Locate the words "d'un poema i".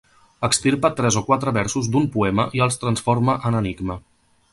1.95-2.65